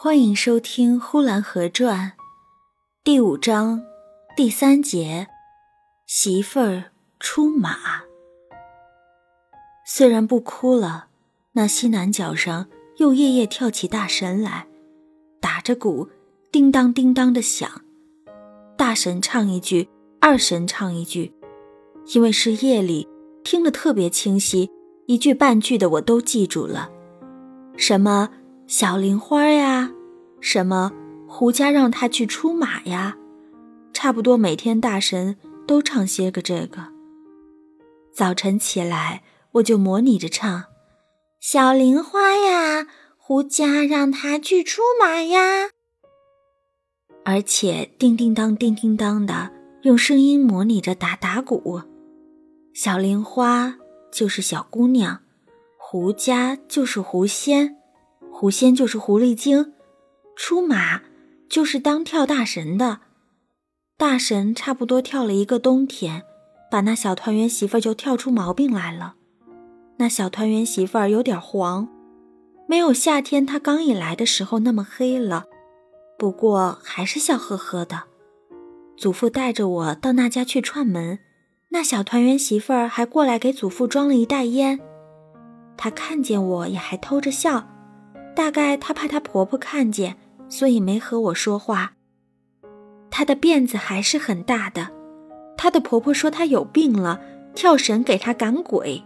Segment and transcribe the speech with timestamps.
[0.00, 2.12] 欢迎收听《呼兰河传》
[3.02, 3.82] 第五章
[4.36, 5.26] 第三节：
[6.06, 6.84] 媳妇儿
[7.18, 7.76] 出马。
[9.84, 11.08] 虽然不哭了，
[11.54, 14.68] 那西南角上又夜夜跳起大神来，
[15.40, 16.08] 打着鼓，
[16.52, 17.68] 叮当叮当的响。
[18.76, 19.88] 大神唱一句，
[20.20, 21.32] 二神唱一句，
[22.14, 23.08] 因为是夜里，
[23.42, 24.70] 听得特别清晰，
[25.06, 26.88] 一句半句的我都记住了。
[27.76, 28.30] 什么？
[28.68, 29.90] 小玲花呀，
[30.42, 30.92] 什么
[31.26, 33.16] 胡家让他去出马呀，
[33.94, 36.88] 差不多每天大神都唱些个这个。
[38.12, 39.22] 早晨起来，
[39.52, 40.64] 我就模拟着唱：
[41.40, 42.86] 小玲花呀，
[43.16, 45.70] 胡家让他去出马呀。
[47.24, 49.50] 而且叮叮当叮叮当的
[49.84, 51.80] 用声音模拟着打打鼓。
[52.74, 53.76] 小玲花
[54.12, 55.20] 就是小姑娘，
[55.78, 57.77] 胡家就是狐仙。
[58.40, 59.72] 狐仙就是狐狸精，
[60.36, 61.00] 出马
[61.50, 63.00] 就是当跳大神的。
[63.96, 66.22] 大神差不多跳了一个冬天，
[66.70, 69.16] 把那小团圆媳妇儿就跳出毛病来了。
[69.96, 71.88] 那小团圆媳妇儿有点黄，
[72.68, 75.46] 没有夏天她刚一来的时候那么黑了，
[76.16, 78.04] 不过还是笑呵呵的。
[78.96, 81.18] 祖父带着我到那家去串门，
[81.70, 84.78] 那小团圆媳妇儿还过来给祖父装了一袋烟。
[85.76, 87.68] 她看见我也还偷着笑。
[88.38, 90.16] 大概她怕她婆婆看见，
[90.48, 91.94] 所以没和我说话。
[93.10, 94.90] 她的辫子还是很大的。
[95.56, 97.20] 她的婆婆说她有病了，
[97.52, 99.02] 跳绳给她赶鬼。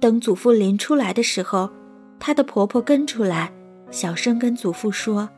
[0.00, 1.70] 等祖父临出来的时候，
[2.18, 3.52] 她的婆婆跟出来，
[3.90, 5.28] 小声跟祖父说：“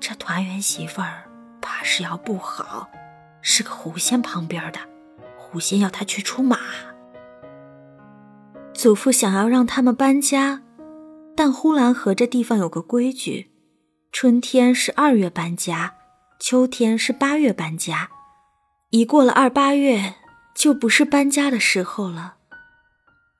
[0.00, 2.90] 这团圆媳妇儿怕是要不好，
[3.40, 4.80] 是个狐仙旁边的，
[5.38, 6.58] 狐仙要她去出马。”
[8.74, 10.62] 祖父想要让他们搬家。
[11.36, 13.50] 但呼兰河这地方有个规矩，
[14.10, 15.94] 春天是二月搬家，
[16.40, 18.08] 秋天是八月搬家。
[18.88, 20.14] 一过了二八月，
[20.54, 22.36] 就不是搬家的时候了。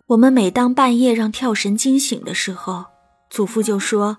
[0.09, 2.85] 我们每当半夜让跳神惊醒的时候，
[3.31, 4.19] 祖父就说：“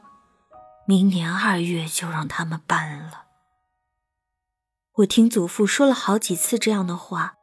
[0.87, 3.25] 明年二月就让他们搬了。”
[4.97, 7.35] 我听祖父说了好几次这样的话。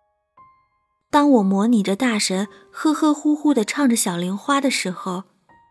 [1.12, 5.22] 当我模拟着大神呵呵呼呼地唱着《小玲花》的时候。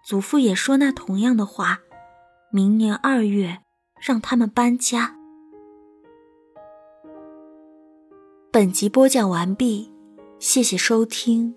[0.03, 1.79] 祖父也说那同样的话，
[2.51, 3.59] 明年二月
[3.99, 5.15] 让他们搬家。
[8.51, 9.91] 本集播讲完毕，
[10.39, 11.55] 谢谢收听。